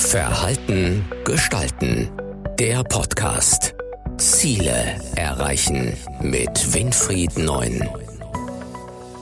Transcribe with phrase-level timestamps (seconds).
[0.00, 2.08] Verhalten gestalten.
[2.58, 3.74] Der Podcast.
[4.16, 7.88] Ziele erreichen mit Winfried Neun.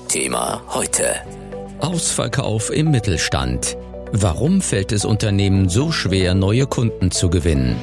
[0.09, 1.17] Thema heute.
[1.80, 3.77] Ausverkauf im Mittelstand.
[4.12, 7.76] Warum fällt es Unternehmen so schwer, neue Kunden zu gewinnen?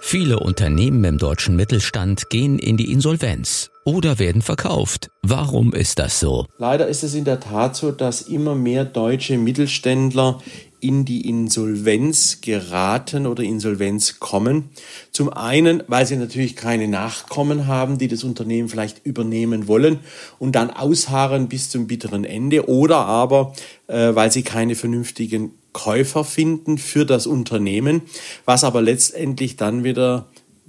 [0.00, 5.10] Viele Unternehmen im deutschen Mittelstand gehen in die Insolvenz oder werden verkauft.
[5.22, 6.46] Warum ist das so?
[6.58, 10.38] Leider ist es in der Tat so, dass immer mehr deutsche Mittelständler
[10.78, 14.70] in die Insolvenz geraten oder Insolvenz kommen.
[15.10, 19.98] Zum einen, weil sie natürlich keine Nachkommen haben, die das Unternehmen vielleicht übernehmen wollen
[20.38, 23.52] und dann ausharren bis zum bitteren Ende oder aber,
[23.88, 28.02] äh, weil sie keine vernünftigen Käufer finden für das Unternehmen,
[28.44, 30.28] was aber letztendlich dann wieder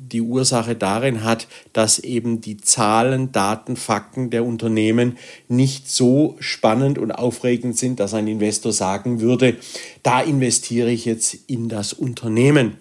[0.10, 6.98] die Ursache darin hat, dass eben die Zahlen, Daten, Fakten der Unternehmen nicht so spannend
[6.98, 9.58] und aufregend sind, dass ein Investor sagen würde,
[10.04, 12.78] da investiere ich jetzt in das Unternehmen.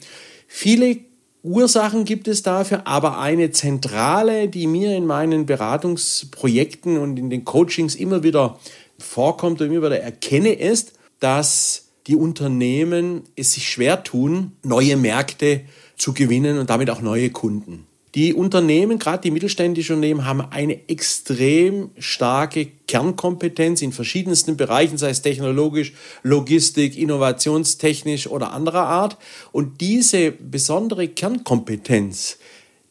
[0.47, 0.99] Viele
[1.43, 7.45] Ursachen gibt es dafür, aber eine zentrale, die mir in meinen Beratungsprojekten und in den
[7.45, 8.59] Coachings immer wieder
[8.99, 15.63] vorkommt und immer wieder erkenne, ist, dass die Unternehmen es sich schwer tun, neue Märkte
[16.01, 17.87] zu gewinnen und damit auch neue Kunden.
[18.17, 25.11] Die Unternehmen, gerade die mittelständischen Unternehmen, haben eine extrem starke Kernkompetenz in verschiedensten Bereichen, sei
[25.11, 25.93] es technologisch,
[26.25, 29.17] Logistik, innovationstechnisch oder anderer Art.
[29.53, 32.39] Und diese besondere Kernkompetenz,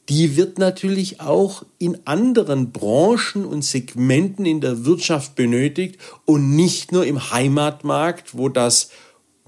[0.08, 6.94] die wird natürlich auch in anderen Branchen und Segmenten in der Wirtschaft benötigt und nicht
[6.94, 8.90] nur im Heimatmarkt, wo das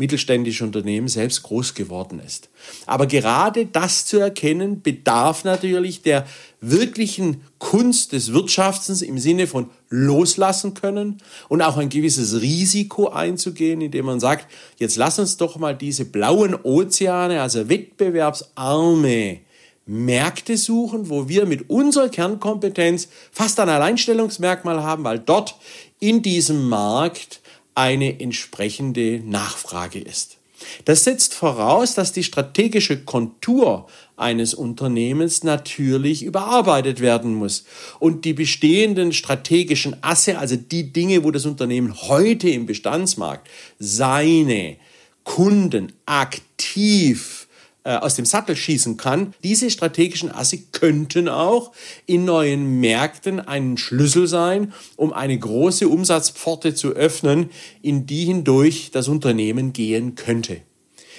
[0.02, 2.50] mittelständische Unternehmen selbst groß geworden ist.
[2.88, 6.26] Aber gerade das zu erkennen, bedarf natürlich der
[6.60, 13.80] wirklichen Kunst des Wirtschaftens im Sinne von loslassen können und auch ein gewisses Risiko einzugehen,
[13.80, 19.42] indem man sagt, jetzt lass uns doch mal diese blauen Ozeane, also wettbewerbsarme
[19.86, 25.56] Märkte suchen, wo wir mit unserer Kernkompetenz fast ein Alleinstellungsmerkmal haben, weil dort
[26.00, 27.41] in diesem Markt
[27.76, 30.38] eine entsprechende Nachfrage ist.
[30.86, 37.66] Das setzt voraus, dass die strategische Kontur eines Unternehmens natürlich überarbeitet werden muss.
[38.00, 43.50] Und die bestehenden strategischen Asse, also die Dinge, wo das Unternehmen heute im Bestandsmarkt
[43.80, 44.78] seine
[45.24, 47.41] Kunden aktiv
[47.84, 49.34] äh, aus dem Sattel schießen kann.
[49.44, 51.72] Diese strategischen Asse könnten auch
[52.06, 57.50] in neuen Märkten ein Schlüssel sein, um eine große Umsatzpforte zu öffnen,
[57.82, 60.62] in die hindurch das Unternehmen gehen könnte.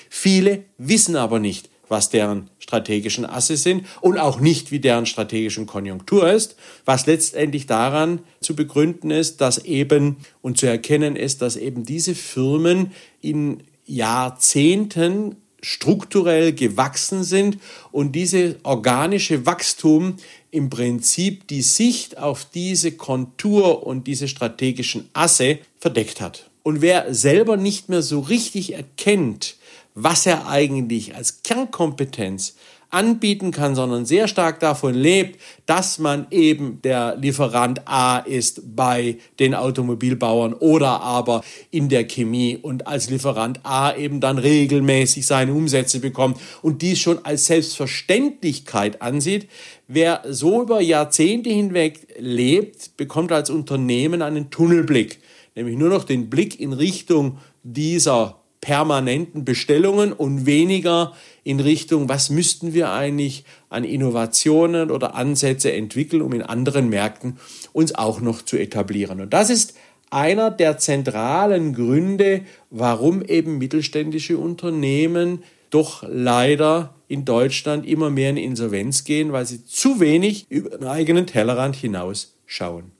[0.09, 5.67] Viele wissen aber nicht, was deren strategischen Asse sind und auch nicht, wie deren strategischen
[5.67, 11.56] Konjunktur ist, was letztendlich daran zu begründen ist, dass eben und zu erkennen ist, dass
[11.56, 17.59] eben diese Firmen in Jahrzehnten strukturell gewachsen sind
[17.93, 20.17] und diese organische Wachstum
[20.50, 26.50] im Prinzip die Sicht auf diese Kontur und diese strategischen Asse verdeckt hat.
[26.62, 29.56] Und wer selber nicht mehr so richtig erkennt,
[29.95, 32.56] was er eigentlich als Kernkompetenz
[32.92, 39.16] anbieten kann, sondern sehr stark davon lebt, dass man eben der Lieferant A ist bei
[39.41, 45.54] den Automobilbauern oder aber in der Chemie und als Lieferant A eben dann regelmäßig seine
[45.54, 49.48] Umsätze bekommt und dies schon als Selbstverständlichkeit ansieht.
[49.88, 55.19] Wer so über Jahrzehnte hinweg lebt, bekommt als Unternehmen einen Tunnelblick,
[55.54, 61.12] nämlich nur noch den Blick in Richtung dieser permanenten Bestellungen und weniger
[61.45, 67.39] in Richtung, was müssten wir eigentlich an Innovationen oder Ansätze entwickeln, um in anderen Märkten
[67.73, 69.21] uns auch noch zu etablieren.
[69.21, 69.75] Und das ist
[70.11, 78.37] einer der zentralen Gründe, warum eben mittelständische Unternehmen doch leider in Deutschland immer mehr in
[78.37, 82.93] Insolvenz gehen, weil sie zu wenig über den eigenen Tellerrand hinaus schauen.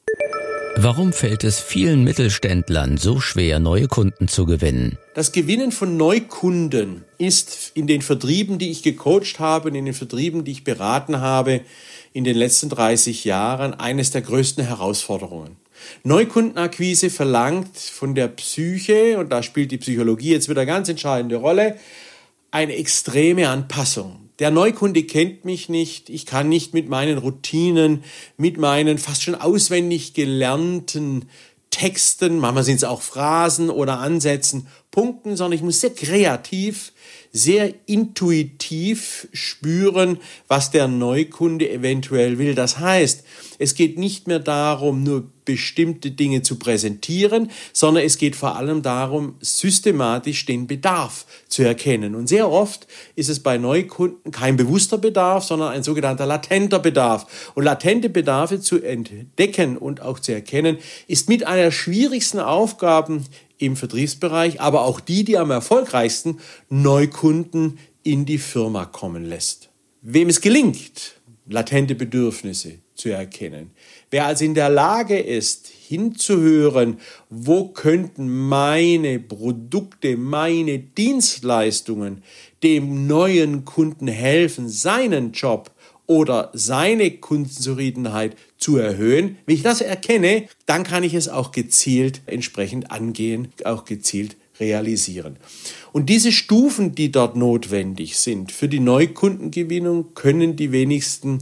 [0.77, 4.99] Warum fällt es vielen Mittelständlern so schwer, neue Kunden zu gewinnen?
[5.15, 10.45] Das Gewinnen von Neukunden ist in den Vertrieben, die ich gecoacht habe in den Vertrieben,
[10.45, 11.61] die ich beraten habe,
[12.15, 15.57] in den letzten 30 Jahren eines der größten Herausforderungen.
[16.05, 21.77] Neukundenakquise verlangt von der Psyche, und da spielt die Psychologie jetzt wieder ganz entscheidende Rolle,
[22.51, 24.22] eine extreme Anpassung.
[24.39, 28.03] Der Neukunde kennt mich nicht, ich kann nicht mit meinen Routinen,
[28.37, 31.27] mit meinen fast schon auswendig gelernten
[31.71, 36.93] Texten, manchmal sind es auch Phrasen oder Ansätzen, Punkten, sondern ich muss sehr kreativ,
[37.33, 40.19] sehr intuitiv spüren,
[40.49, 42.55] was der Neukunde eventuell will.
[42.55, 43.25] Das heißt,
[43.59, 48.83] es geht nicht mehr darum, nur bestimmte Dinge zu präsentieren, sondern es geht vor allem
[48.83, 52.15] darum, systematisch den Bedarf zu erkennen.
[52.15, 52.87] Und sehr oft
[53.17, 57.53] ist es bei Neukunden kein bewusster Bedarf, sondern ein sogenannter latenter Bedarf.
[57.55, 63.25] Und latente Bedarfe zu entdecken und auch zu erkennen, ist mit einer schwierigsten Aufgaben
[63.63, 66.39] im Vertriebsbereich, aber auch die, die am erfolgreichsten
[66.69, 69.71] Neukunden in die Firma kommen lässt.
[70.01, 73.71] Wem es gelingt, latente Bedürfnisse zu erkennen,
[74.11, 76.99] wer also in der Lage ist, hinzuhören,
[77.31, 82.23] wo könnten meine Produkte, meine Dienstleistungen
[82.63, 85.72] dem neuen Kunden helfen, seinen Job
[86.07, 89.39] oder seine Kundenzufriedenheit zu erhöhen.
[89.47, 95.37] Wenn ich das erkenne, dann kann ich es auch gezielt entsprechend angehen, auch gezielt realisieren.
[95.93, 101.39] Und diese Stufen, die dort notwendig sind für die Neukundengewinnung, können die wenigsten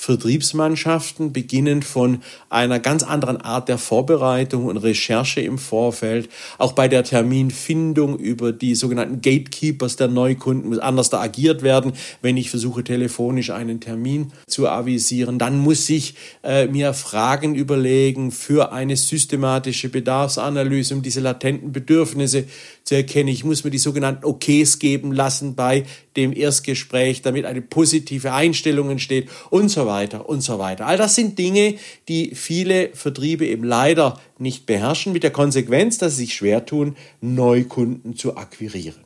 [0.00, 6.30] Vertriebsmannschaften, beginnend von einer ganz anderen Art der Vorbereitung und Recherche im Vorfeld.
[6.56, 11.92] Auch bei der Terminfindung über die sogenannten Gatekeepers der Neukunden muss anders da agiert werden.
[12.22, 18.32] Wenn ich versuche, telefonisch einen Termin zu avisieren, dann muss ich äh, mir Fragen überlegen
[18.32, 22.46] für eine systematische Bedarfsanalyse, um diese latenten Bedürfnisse
[22.84, 23.28] zu erkennen.
[23.28, 25.84] Ich muss mir die sogenannten OKs geben lassen bei
[26.16, 29.89] dem Erstgespräch, damit eine positive Einstellung entsteht und so weiter
[30.28, 30.86] und so weiter.
[30.86, 31.76] All das sind Dinge,
[32.08, 36.96] die viele Vertriebe eben leider nicht beherrschen, mit der Konsequenz, dass sie sich schwer tun,
[37.20, 39.04] Neukunden zu akquirieren.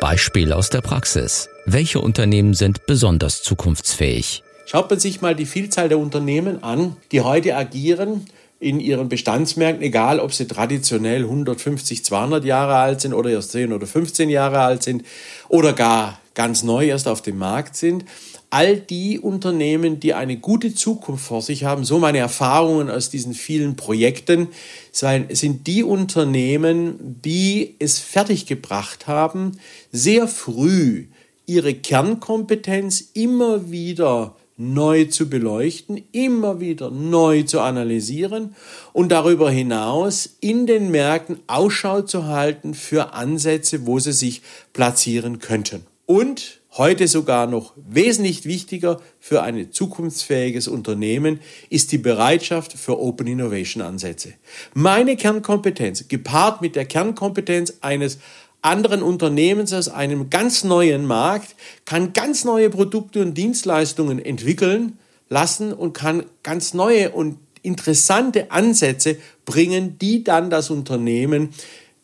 [0.00, 1.48] Beispiel aus der Praxis.
[1.64, 4.42] Welche Unternehmen sind besonders zukunftsfähig?
[4.66, 8.26] Schaut man sich mal die Vielzahl der Unternehmen an, die heute agieren
[8.58, 13.72] in ihren Bestandsmärkten, egal ob sie traditionell 150, 200 Jahre alt sind oder erst 10
[13.72, 15.04] oder 15 Jahre alt sind
[15.48, 18.04] oder gar ganz neu erst auf dem Markt sind.
[18.50, 23.34] All die Unternehmen, die eine gute Zukunft vor sich haben, so meine Erfahrungen aus diesen
[23.34, 24.48] vielen Projekten,
[24.92, 29.58] sind die Unternehmen, die es fertiggebracht haben,
[29.92, 31.06] sehr früh
[31.46, 38.54] ihre Kernkompetenz immer wieder neu zu beleuchten, immer wieder neu zu analysieren
[38.92, 45.38] und darüber hinaus in den Märkten Ausschau zu halten für Ansätze, wo sie sich platzieren
[45.40, 45.84] könnten.
[46.06, 51.40] Und heute sogar noch wesentlich wichtiger für ein zukunftsfähiges Unternehmen
[51.70, 54.34] ist die Bereitschaft für Open Innovation Ansätze.
[54.74, 58.18] Meine Kernkompetenz gepaart mit der Kernkompetenz eines
[58.62, 64.98] anderen Unternehmens aus einem ganz neuen Markt, kann ganz neue Produkte und Dienstleistungen entwickeln
[65.28, 71.50] lassen und kann ganz neue und interessante Ansätze bringen, die dann das Unternehmen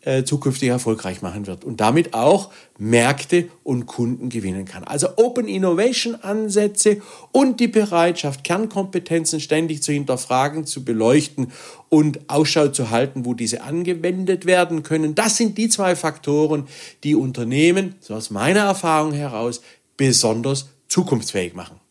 [0.03, 4.85] äh, zukünftig erfolgreich machen wird und damit auch Märkte und Kunden gewinnen kann.
[4.85, 7.01] Also Open Innovation Ansätze
[7.31, 11.53] und die Bereitschaft, Kernkompetenzen ständig zu hinterfragen, zu beleuchten
[11.89, 15.15] und Ausschau zu halten, wo diese angewendet werden können.
[15.15, 16.67] Das sind die zwei Faktoren,
[17.05, 19.63] die Unternehmen, so aus meiner Erfahrung heraus,
[19.97, 21.82] besonders zukunftsfähig machen.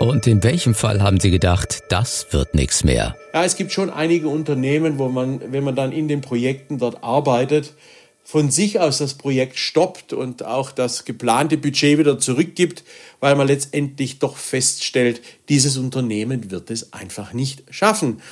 [0.00, 3.16] Und in welchem Fall haben Sie gedacht, das wird nichts mehr?
[3.34, 7.04] Ja, es gibt schon einige Unternehmen, wo man, wenn man dann in den Projekten dort
[7.04, 7.74] arbeitet,
[8.24, 12.82] von sich aus das Projekt stoppt und auch das geplante Budget wieder zurückgibt,
[13.20, 15.20] weil man letztendlich doch feststellt,
[15.50, 18.22] dieses Unternehmen wird es einfach nicht schaffen.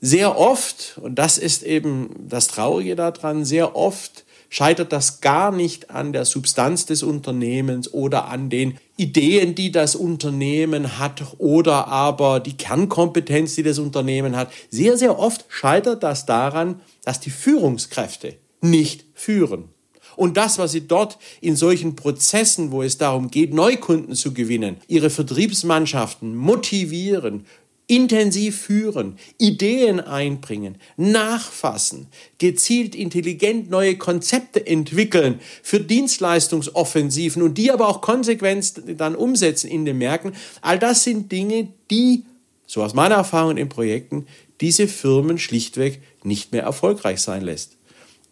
[0.00, 5.90] Sehr oft, und das ist eben das Traurige daran, sehr oft scheitert das gar nicht
[5.90, 12.40] an der Substanz des Unternehmens oder an den Ideen, die das Unternehmen hat oder aber
[12.40, 14.50] die Kernkompetenz, die das Unternehmen hat.
[14.70, 19.70] Sehr, sehr oft scheitert das daran, dass die Führungskräfte nicht führen.
[20.16, 24.78] Und das, was sie dort in solchen Prozessen, wo es darum geht, Neukunden zu gewinnen,
[24.88, 27.46] ihre Vertriebsmannschaften motivieren,
[27.88, 37.88] intensiv führen, Ideen einbringen, nachfassen, gezielt intelligent neue Konzepte entwickeln für Dienstleistungsoffensiven und die aber
[37.88, 40.34] auch konsequent dann umsetzen in den Märkten.
[40.60, 42.24] All das sind Dinge, die,
[42.66, 44.26] so aus meiner Erfahrung in Projekten,
[44.60, 47.76] diese Firmen schlichtweg nicht mehr erfolgreich sein lässt.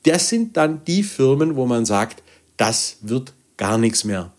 [0.03, 2.23] Das sind dann die Firmen, wo man sagt,
[2.59, 4.33] das wird gar nichts mehr.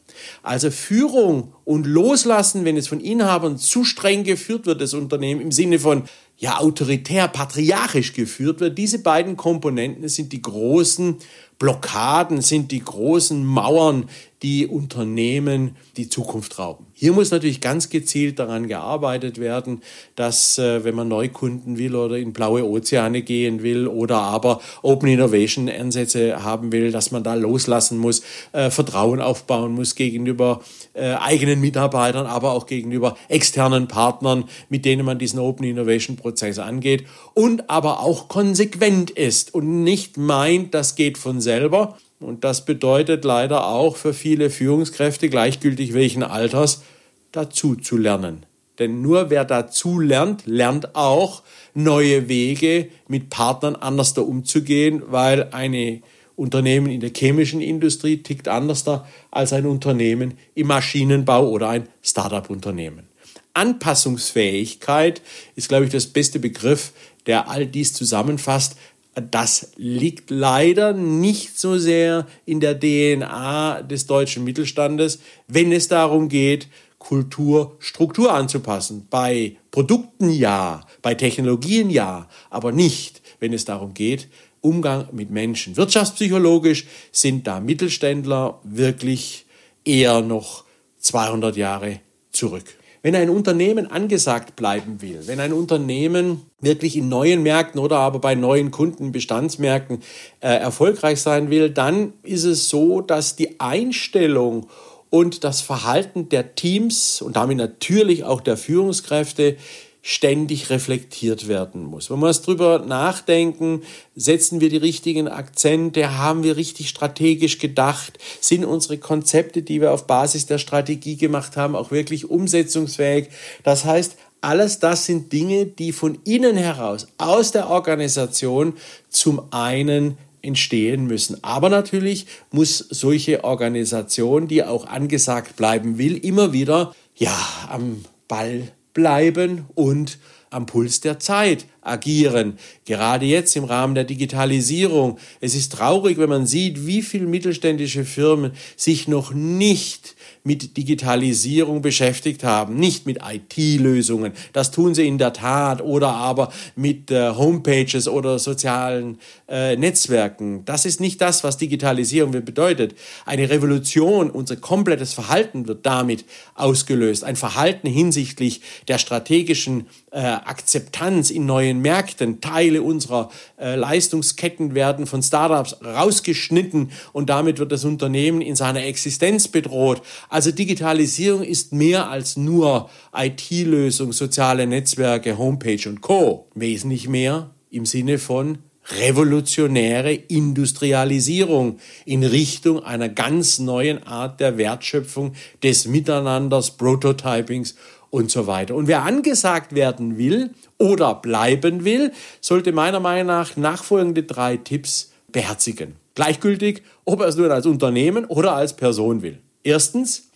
[0.43, 5.51] Also Führung und Loslassen, wenn es von Inhabern zu streng geführt wird, das Unternehmen im
[5.51, 6.03] Sinne von
[6.37, 11.17] ja autoritär, patriarchisch geführt wird, diese beiden Komponenten sind die großen
[11.59, 14.09] Blockaden sind die großen Mauern,
[14.43, 16.85] die Unternehmen die Zukunft rauben.
[16.93, 19.81] Hier muss natürlich ganz gezielt daran gearbeitet werden,
[20.15, 25.09] dass äh, wenn man Neukunden will oder in blaue Ozeane gehen will oder aber Open
[25.09, 30.61] Innovation Ansätze haben will, dass man da loslassen muss, äh, Vertrauen aufbauen muss gegenüber
[30.93, 36.59] äh, eigenen Mitarbeitern, aber auch gegenüber externen Partnern, mit denen man diesen Open Innovation Prozess
[36.59, 42.65] angeht und aber auch konsequent ist und nicht meint, das geht von selber, und das
[42.65, 46.83] bedeutet leider auch für viele Führungskräfte, gleichgültig welchen Alters,
[47.31, 48.45] dazu zu lernen.
[48.79, 51.43] Denn nur wer dazu lernt, lernt auch
[51.73, 56.01] neue Wege mit Partnern anders da umzugehen, weil eine
[56.35, 61.87] Unternehmen in der chemischen Industrie tickt anders da als ein Unternehmen im Maschinenbau oder ein
[62.03, 63.07] Startup-Unternehmen.
[63.53, 65.23] Anpassungsfähigkeit
[65.55, 66.93] ist, glaube ich, das beste Begriff,
[67.25, 68.77] der all dies zusammenfasst.
[69.19, 76.29] Das liegt leider nicht so sehr in der DNA des deutschen Mittelstandes, wenn es darum
[76.29, 76.67] geht,
[76.99, 79.07] Kultur, Struktur anzupassen.
[79.09, 84.27] Bei Produkten ja, bei Technologien ja, aber nicht, wenn es darum geht,
[84.61, 85.77] Umgang mit Menschen.
[85.77, 89.45] Wirtschaftspsychologisch sind da Mittelständler wirklich
[89.83, 90.63] eher noch
[90.99, 92.65] 200 Jahre zurück.
[93.07, 98.19] Wenn ein Unternehmen angesagt bleiben will, wenn ein Unternehmen wirklich in neuen Märkten oder aber
[98.19, 100.01] bei neuen Kunden, Bestandsmärkten
[100.41, 104.67] äh, erfolgreich sein will, dann ist es so, dass die Einstellung
[105.09, 109.55] und das Verhalten der Teams und damit natürlich auch der Führungskräfte
[110.01, 112.09] ständig reflektiert werden muss.
[112.09, 113.81] Man muss drüber nachdenken,
[114.15, 119.91] setzen wir die richtigen Akzente, haben wir richtig strategisch gedacht, sind unsere Konzepte, die wir
[119.91, 123.27] auf Basis der Strategie gemacht haben, auch wirklich umsetzungsfähig.
[123.63, 128.73] Das heißt, alles das sind Dinge, die von innen heraus, aus der Organisation
[129.09, 131.43] zum einen entstehen müssen.
[131.43, 137.35] Aber natürlich muss solche Organisation, die auch angesagt bleiben will, immer wieder ja
[137.69, 140.17] am Ball bleiben und
[140.49, 142.57] am Puls der Zeit agieren.
[142.85, 145.19] Gerade jetzt im Rahmen der Digitalisierung.
[145.39, 150.15] Es ist traurig, wenn man sieht, wie viele mittelständische Firmen sich noch nicht
[150.47, 154.31] mit Digitalisierung beschäftigt haben, nicht mit IT-Lösungen.
[154.53, 160.63] Das tun sie in der Tat oder aber mit äh, Homepages oder sozialen äh, Netzwerken.
[160.63, 162.95] Das ist nicht das, was Digitalisierung bedeutet.
[163.25, 166.23] Eine Revolution, unser komplettes Verhalten wird damit
[166.55, 167.25] ausgelöst.
[167.25, 172.39] Ein Verhalten hinsichtlich der strategischen äh, Akzeptanz in neuen Märkten.
[172.39, 178.85] Teile unserer äh, Leistungsketten werden von Startups rausgeschnitten und damit wird das Unternehmen in seiner
[178.85, 180.01] Existenz bedroht.
[180.45, 186.47] Digitalisierung ist mehr als nur IT-Lösung, soziale Netzwerke, Homepage und Co.
[186.53, 188.59] Wesentlich mehr im Sinne von
[188.99, 197.75] revolutionäre Industrialisierung in Richtung einer ganz neuen Art der Wertschöpfung, des Miteinanders, Prototypings
[198.09, 198.75] und so weiter.
[198.75, 205.11] Und wer angesagt werden will oder bleiben will, sollte meiner Meinung nach nachfolgende drei Tipps
[205.31, 205.95] beherzigen.
[206.15, 209.39] Gleichgültig, ob er es nur als Unternehmen oder als Person will.
[209.63, 210.26] Erstens,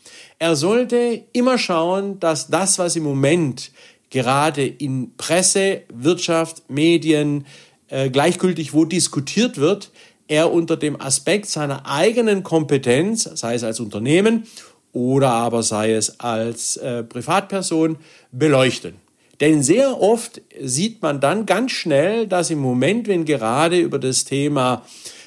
[0.41, 3.69] er sollte immer schauen, dass das, was im Moment
[4.09, 7.45] gerade in Presse, Wirtschaft, Medien,
[7.89, 9.91] äh, gleichgültig wo diskutiert wird,
[10.27, 14.47] er unter dem Aspekt seiner eigenen Kompetenz, sei es als Unternehmen
[14.93, 17.97] oder aber sei es als äh, Privatperson,
[18.31, 18.95] beleuchten.
[19.41, 24.25] Denn sehr oft sieht man dann ganz schnell, dass im Moment, wenn gerade über das
[24.25, 24.81] Thema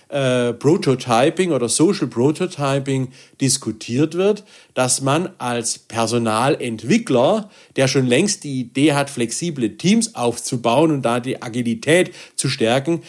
[0.08, 3.08] äh, Prototyping oder Social Prototyping
[3.40, 4.44] diskutiert wird,
[4.74, 11.20] dass man als Personalentwickler, der schon längst die Idee hat, flexible Teams aufzubauen und da
[11.20, 13.02] die Agilität zu stärken,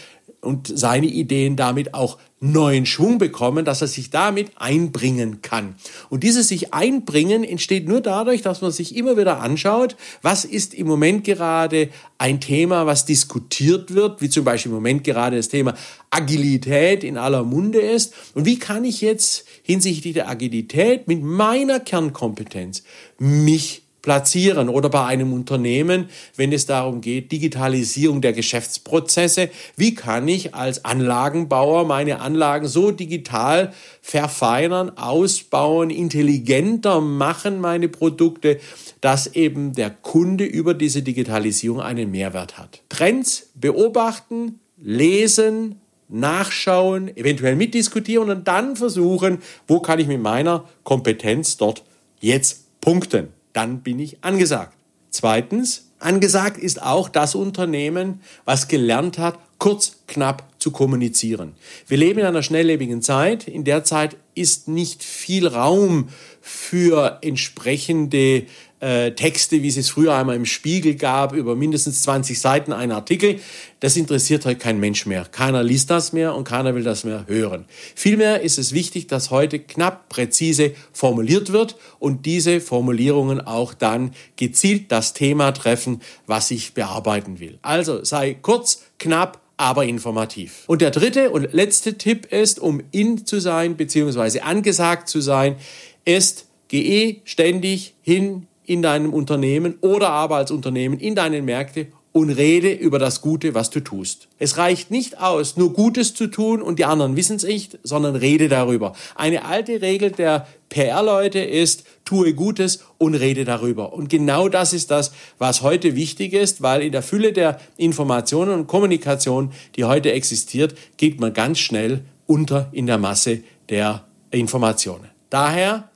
[0.46, 5.75] und seine Ideen damit auch neuen Schwung bekommen, dass er sich damit einbringen kann.
[6.10, 10.74] Und dieses sich einbringen entsteht nur dadurch, dass man sich immer wieder anschaut, was ist
[10.74, 15.50] im Moment gerade ein Thema, was diskutiert wird, wie zum Beispiel im Moment gerade das
[15.50, 15.74] Thema
[16.10, 18.14] Agilität in aller Munde ist.
[18.36, 22.84] Und wie kann ich jetzt hinsichtlich der Agilität mit meiner Kernkompetenz
[23.18, 29.50] mich platzieren oder bei einem Unternehmen, wenn es darum geht, Digitalisierung der Geschäftsprozesse.
[29.77, 38.59] Wie kann ich als Anlagenbauer meine Anlagen so digital verfeinern, ausbauen, intelligenter machen, meine Produkte,
[39.01, 42.83] dass eben der Kunde über diese Digitalisierung einen Mehrwert hat.
[42.89, 51.57] Trends beobachten, lesen, nachschauen, eventuell mitdiskutieren und dann versuchen, wo kann ich mit meiner Kompetenz
[51.57, 51.83] dort
[52.19, 54.74] jetzt punkten dann bin ich angesagt.
[55.09, 61.53] Zweitens, angesagt ist auch das Unternehmen, was gelernt hat, kurz, knapp zu kommunizieren.
[61.88, 63.47] Wir leben in einer schnelllebigen Zeit.
[63.47, 66.09] In der Zeit ist nicht viel Raum
[66.48, 68.44] für entsprechende
[68.80, 72.92] äh, Texte, wie es es früher einmal im Spiegel gab, über mindestens 20 Seiten ein
[72.92, 73.40] Artikel.
[73.80, 75.25] Das interessiert heute kein Mensch mehr.
[75.25, 77.66] Keiner liest das mehr und keiner will das mehr hören.
[77.96, 84.14] Vielmehr ist es wichtig, dass heute knapp präzise formuliert wird und diese Formulierungen auch dann
[84.36, 87.58] gezielt das Thema treffen, was ich bearbeiten will.
[87.64, 90.64] Also sei kurz, knapp, aber informativ.
[90.68, 94.42] Und der dritte und letzte Tipp ist, um in zu sein bzw.
[94.42, 95.56] angesagt zu sein,
[96.05, 102.29] ist, gehe ständig hin in deinem Unternehmen oder aber als Unternehmen in deinen Märkte und
[102.29, 104.29] rede über das Gute, was du tust.
[104.39, 108.15] Es reicht nicht aus, nur Gutes zu tun und die anderen wissen es nicht, sondern
[108.15, 108.93] rede darüber.
[109.15, 113.91] Eine alte Regel der PR-Leute ist, tue Gutes und rede darüber.
[113.91, 118.53] Und genau das ist das, was heute wichtig ist, weil in der Fülle der Informationen
[118.53, 125.09] und Kommunikation, die heute existiert, geht man ganz schnell unter in der Masse der Informationen.
[125.29, 125.89] Daher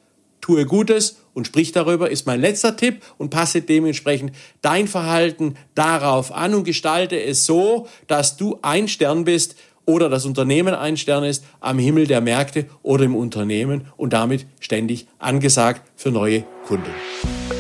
[0.50, 4.32] tue Gutes und sprich darüber, ist mein letzter Tipp und passe dementsprechend
[4.64, 10.26] dein Verhalten darauf an und gestalte es so, dass du ein Stern bist oder das
[10.26, 15.84] Unternehmen ein Stern ist am Himmel der Märkte oder im Unternehmen und damit ständig angesagt
[15.96, 16.90] für neue Kunden.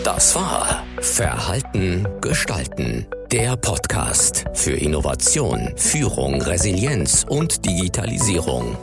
[0.03, 3.05] Das war Verhalten gestalten.
[3.31, 8.75] Der Podcast für Innovation, Führung, Resilienz und Digitalisierung.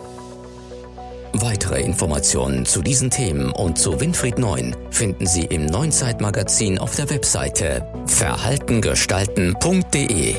[1.42, 6.96] Weitere Informationen zu diesen Themen und zu Winfried Neun finden Sie im Neuen Zeitmagazin auf
[6.96, 10.36] der Webseite verhaltengestalten.de.